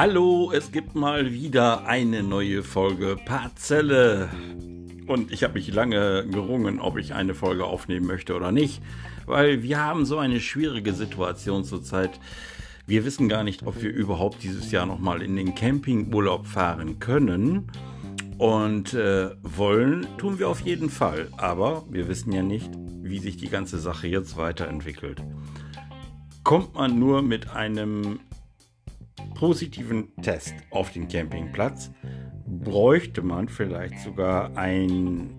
[0.00, 4.28] Hallo, es gibt mal wieder eine neue Folge Parzelle.
[5.08, 8.80] Und ich habe mich lange gerungen, ob ich eine Folge aufnehmen möchte oder nicht,
[9.26, 12.20] weil wir haben so eine schwierige Situation zurzeit.
[12.86, 17.72] Wir wissen gar nicht, ob wir überhaupt dieses Jahr nochmal in den Campingurlaub fahren können.
[18.38, 21.26] Und äh, wollen tun wir auf jeden Fall.
[21.38, 22.70] Aber wir wissen ja nicht,
[23.02, 25.24] wie sich die ganze Sache jetzt weiterentwickelt.
[26.44, 28.20] Kommt man nur mit einem
[29.38, 31.92] positiven Test auf den Campingplatz,
[32.44, 35.32] bräuchte man vielleicht sogar einen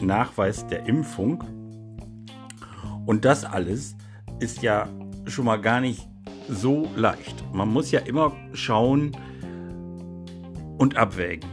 [0.00, 1.42] Nachweis der Impfung.
[3.06, 3.96] Und das alles
[4.38, 4.88] ist ja
[5.26, 6.08] schon mal gar nicht
[6.48, 7.44] so leicht.
[7.52, 9.16] Man muss ja immer schauen
[10.78, 11.50] und abwägen.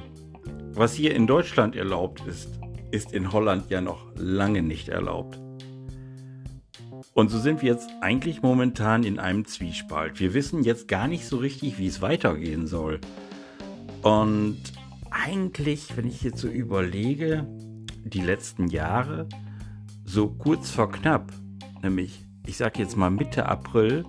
[0.73, 2.59] Was hier in Deutschland erlaubt ist,
[2.91, 5.39] ist in Holland ja noch lange nicht erlaubt.
[7.13, 10.19] Und so sind wir jetzt eigentlich momentan in einem Zwiespalt.
[10.19, 12.99] Wir wissen jetzt gar nicht so richtig, wie es weitergehen soll.
[14.01, 14.59] Und
[15.09, 17.45] eigentlich, wenn ich jetzt so überlege,
[18.03, 19.27] die letzten Jahre,
[20.05, 21.31] so kurz vor knapp,
[21.83, 24.05] nämlich ich sag jetzt mal Mitte April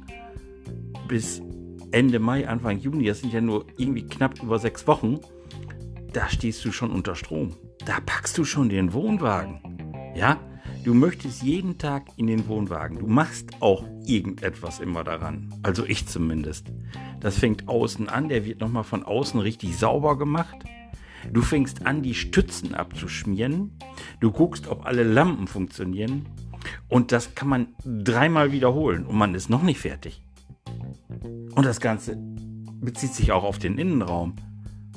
[1.08, 1.42] bis
[1.90, 5.20] Ende Mai, Anfang Juni, das sind ja nur irgendwie knapp über sechs Wochen,
[6.12, 7.54] da stehst du schon unter Strom.
[7.84, 9.60] Da packst du schon den Wohnwagen.
[10.14, 10.38] Ja,
[10.84, 12.98] Du möchtest jeden Tag in den Wohnwagen.
[12.98, 15.54] Du machst auch irgendetwas immer daran.
[15.62, 16.72] Also ich zumindest.
[17.20, 20.56] Das fängt außen an, der wird nochmal von außen richtig sauber gemacht.
[21.32, 23.78] Du fängst an, die Stützen abzuschmieren.
[24.18, 26.26] Du guckst, ob alle Lampen funktionieren.
[26.88, 30.22] Und das kann man dreimal wiederholen und man ist noch nicht fertig.
[31.54, 32.16] Und das Ganze
[32.80, 34.34] bezieht sich auch auf den Innenraum.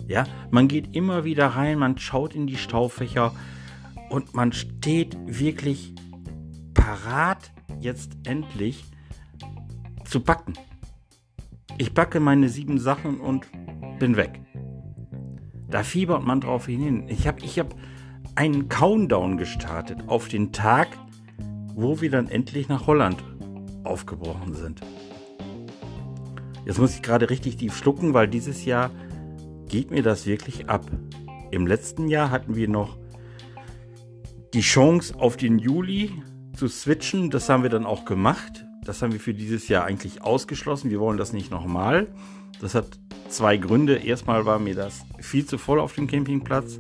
[0.08, 3.34] Ja, man geht immer wieder rein, man schaut in die Staufächer,
[4.10, 5.94] und man steht wirklich
[6.74, 8.86] parat, jetzt endlich
[10.06, 10.54] zu backen.
[11.78, 13.48] Ich backe meine sieben Sachen und
[14.00, 14.40] bin weg.
[15.70, 17.06] Da fiebert man drauf hin.
[17.10, 17.76] Ich habe ich hab
[18.36, 20.88] einen Countdown gestartet auf den Tag,
[21.74, 23.24] wo wir dann endlich nach Holland
[23.84, 24.82] aufgebrochen sind.
[26.66, 28.90] Jetzt muss ich gerade richtig tief schlucken, weil dieses Jahr
[29.68, 30.86] geht mir das wirklich ab.
[31.52, 32.98] Im letzten Jahr hatten wir noch
[34.56, 36.12] die Chance auf den Juli
[36.56, 37.30] zu switchen.
[37.30, 38.66] Das haben wir dann auch gemacht.
[38.86, 40.90] Das haben wir für dieses Jahr eigentlich ausgeschlossen.
[40.90, 42.08] Wir wollen das nicht nochmal.
[42.62, 43.98] Das hat zwei Gründe.
[43.98, 46.80] Erstmal war mir das viel zu voll auf dem Campingplatz.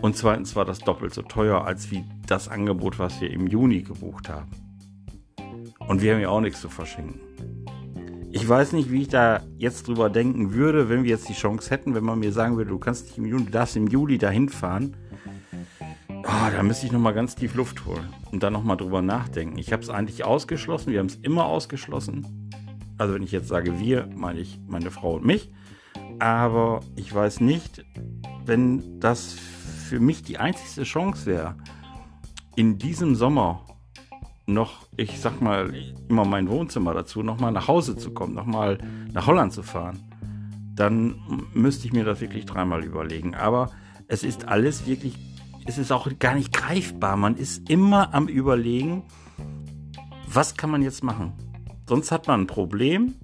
[0.00, 3.82] Und zweitens war das doppelt so teuer als wie das Angebot, was wir im Juni
[3.82, 4.52] gebucht haben.
[5.80, 7.18] Und wir haben ja auch nichts zu verschenken.
[8.30, 11.70] Ich weiß nicht, wie ich da jetzt drüber denken würde, wenn wir jetzt die Chance
[11.70, 14.16] hätten, wenn man mir sagen würde, du kannst nicht im Juni, du darfst im Juli
[14.16, 14.94] dahin fahren
[16.32, 19.58] Oh, da müsste ich nochmal ganz tief Luft holen und dann nochmal drüber nachdenken.
[19.58, 22.48] Ich habe es eigentlich ausgeschlossen, wir haben es immer ausgeschlossen.
[22.98, 25.50] Also wenn ich jetzt sage wir, meine ich meine Frau und mich.
[26.20, 27.84] Aber ich weiß nicht,
[28.46, 31.56] wenn das für mich die einzigste Chance wäre,
[32.54, 33.66] in diesem Sommer
[34.46, 35.74] noch, ich sag mal,
[36.08, 38.78] immer mein Wohnzimmer dazu, nochmal nach Hause zu kommen, nochmal
[39.12, 39.98] nach Holland zu fahren,
[40.76, 41.16] dann
[41.54, 43.34] müsste ich mir das wirklich dreimal überlegen.
[43.34, 43.70] Aber
[44.06, 45.18] es ist alles wirklich
[45.70, 47.16] es ist auch gar nicht greifbar.
[47.16, 49.04] Man ist immer am Überlegen,
[50.26, 51.32] was kann man jetzt machen?
[51.88, 53.14] Sonst hat man ein Problem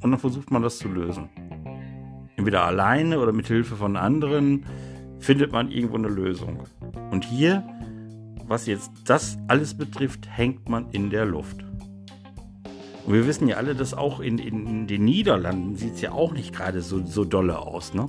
[0.00, 1.28] und dann versucht man das zu lösen.
[2.36, 4.64] Entweder alleine oder mit Hilfe von anderen
[5.18, 6.62] findet man irgendwo eine Lösung.
[7.10, 7.62] Und hier,
[8.46, 11.66] was jetzt das alles betrifft, hängt man in der Luft.
[13.04, 16.32] Und wir wissen ja alle, dass auch in, in den Niederlanden sieht es ja auch
[16.32, 17.92] nicht gerade so, so dolle aus.
[17.92, 18.08] Ne?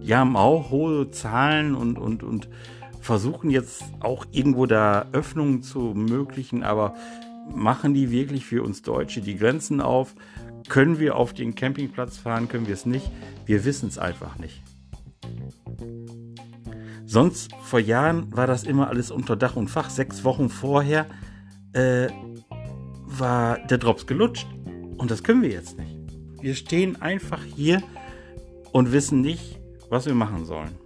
[0.00, 2.48] Die haben auch hohe Zahlen und, und, und
[3.06, 6.94] versuchen jetzt auch irgendwo da Öffnungen zu ermöglichen, aber
[7.54, 10.14] machen die wirklich für uns Deutsche die Grenzen auf?
[10.68, 12.48] Können wir auf den Campingplatz fahren?
[12.48, 13.10] Können wir es nicht?
[13.46, 14.60] Wir wissen es einfach nicht.
[17.04, 19.88] Sonst vor Jahren war das immer alles unter Dach und Fach.
[19.88, 21.06] Sechs Wochen vorher
[21.72, 22.08] äh,
[23.04, 24.48] war der Drops gelutscht.
[24.98, 25.94] Und das können wir jetzt nicht.
[26.40, 27.82] Wir stehen einfach hier
[28.72, 30.85] und wissen nicht, was wir machen sollen.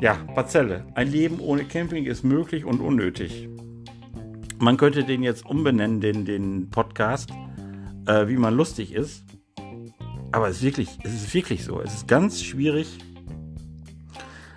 [0.00, 0.86] Ja, Parzelle.
[0.94, 3.48] Ein Leben ohne Camping ist möglich und unnötig.
[4.60, 7.30] Man könnte den jetzt umbenennen, den, den Podcast,
[8.06, 9.24] äh, wie man lustig ist.
[10.30, 11.80] Aber es ist, wirklich, es ist wirklich so.
[11.80, 12.98] Es ist ganz schwierig,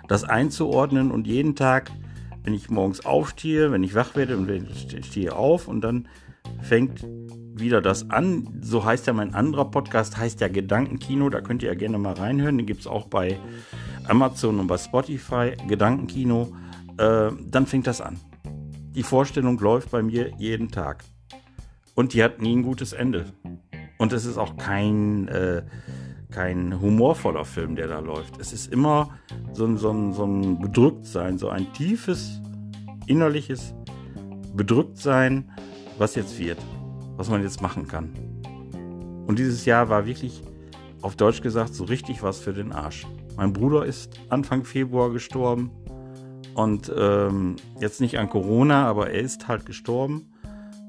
[0.06, 1.90] das einzuordnen und jeden Tag,
[2.44, 6.06] wenn ich morgens aufstehe, wenn ich wach werde und wenn ich stehe auf und dann
[6.60, 7.04] fängt
[7.54, 8.60] wieder das an.
[8.60, 11.30] So heißt ja mein anderer Podcast, heißt ja Gedankenkino.
[11.30, 12.58] Da könnt ihr ja gerne mal reinhören.
[12.58, 13.40] Den gibt es auch bei
[14.08, 16.52] Amazon und bei Spotify, Gedankenkino,
[16.98, 18.18] äh, dann fängt das an.
[18.94, 21.04] Die Vorstellung läuft bei mir jeden Tag.
[21.94, 23.26] Und die hat nie ein gutes Ende.
[23.98, 25.62] Und es ist auch kein, äh,
[26.30, 28.40] kein humorvoller Film, der da läuft.
[28.40, 29.10] Es ist immer
[29.52, 32.40] so ein, so ein, so ein Bedrücktsein, so ein tiefes,
[33.06, 33.74] innerliches
[34.54, 35.50] Bedrücktsein,
[35.98, 36.58] was jetzt wird,
[37.16, 38.12] was man jetzt machen kann.
[39.26, 40.42] Und dieses Jahr war wirklich,
[41.02, 43.06] auf Deutsch gesagt, so richtig was für den Arsch.
[43.36, 45.70] Mein Bruder ist Anfang Februar gestorben
[46.54, 50.28] und ähm, jetzt nicht an Corona, aber er ist halt gestorben.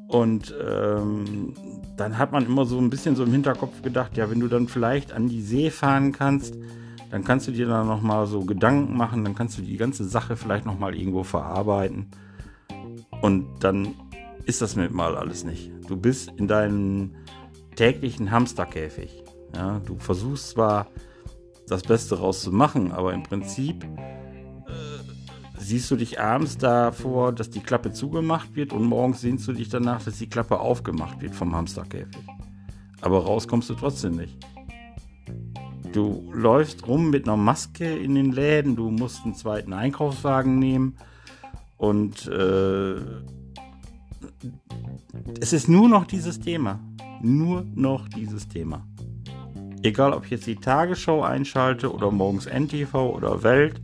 [0.07, 1.53] Und ähm,
[1.97, 4.67] dann hat man immer so ein bisschen so im Hinterkopf gedacht, ja, wenn du dann
[4.67, 6.55] vielleicht an die See fahren kannst,
[7.09, 10.35] dann kannst du dir da nochmal so Gedanken machen, dann kannst du die ganze Sache
[10.35, 12.07] vielleicht nochmal irgendwo verarbeiten.
[13.21, 13.95] Und dann
[14.45, 15.71] ist das mit mal alles nicht.
[15.87, 17.15] Du bist in deinem
[17.75, 19.23] täglichen Hamsterkäfig.
[19.55, 20.87] Ja, du versuchst zwar
[21.67, 23.85] das Beste rauszumachen, aber im Prinzip
[25.63, 29.69] siehst du dich abends davor, dass die Klappe zugemacht wird und morgens sehnst du dich
[29.69, 32.21] danach, dass die Klappe aufgemacht wird vom Hamsterkäfig.
[33.01, 34.37] Aber raus kommst du trotzdem nicht.
[35.93, 40.97] Du läufst rum mit einer Maske in den Läden, du musst einen zweiten Einkaufswagen nehmen
[41.77, 42.95] und äh,
[45.39, 46.79] es ist nur noch dieses Thema.
[47.21, 48.85] Nur noch dieses Thema.
[49.83, 53.81] Egal, ob ich jetzt die Tagesschau einschalte oder morgens NTV oder Welt,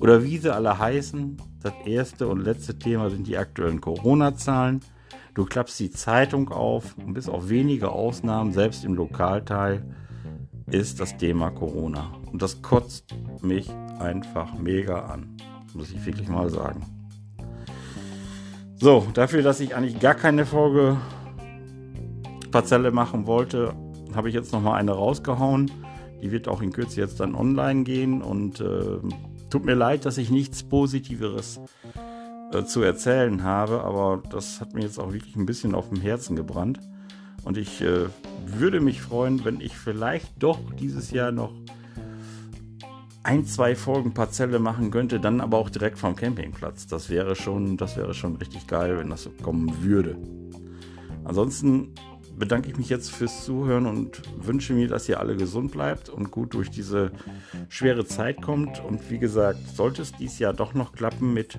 [0.00, 4.80] oder wie sie alle heißen, das erste und letzte Thema sind die aktuellen Corona-Zahlen.
[5.34, 9.84] Du klappst die Zeitung auf und bis auf wenige Ausnahmen, selbst im Lokalteil,
[10.66, 12.12] ist das Thema Corona.
[12.32, 13.70] Und das kotzt mich
[14.00, 15.36] einfach mega an.
[15.72, 16.84] Muss ich wirklich mal sagen.
[18.76, 20.96] So, dafür, dass ich eigentlich gar keine Folge
[22.50, 23.74] Parzelle machen wollte,
[24.14, 25.70] habe ich jetzt noch mal eine rausgehauen.
[26.22, 28.98] Die wird auch in Kürze jetzt dann online gehen und äh,
[29.50, 31.58] Tut mir leid, dass ich nichts Positiveres
[32.52, 36.00] äh, zu erzählen habe, aber das hat mir jetzt auch wirklich ein bisschen auf dem
[36.00, 36.80] Herzen gebrannt.
[37.44, 38.06] Und ich äh,
[38.44, 41.54] würde mich freuen, wenn ich vielleicht doch dieses Jahr noch
[43.22, 46.86] ein, zwei Folgen Parzelle machen könnte, dann aber auch direkt vom Campingplatz.
[46.86, 50.18] Das wäre schon, das wäre schon richtig geil, wenn das so kommen würde.
[51.24, 51.94] Ansonsten
[52.38, 56.30] bedanke ich mich jetzt fürs Zuhören und wünsche mir, dass ihr alle gesund bleibt und
[56.30, 57.10] gut durch diese
[57.68, 58.82] schwere Zeit kommt.
[58.82, 61.58] Und wie gesagt, sollte es dieses Jahr doch noch klappen mit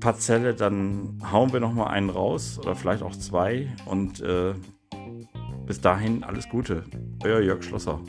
[0.00, 3.68] Parzelle, dann hauen wir noch mal einen raus oder vielleicht auch zwei.
[3.86, 4.54] Und äh,
[5.66, 6.84] bis dahin alles Gute.
[7.22, 8.00] Euer Jörg Schlosser.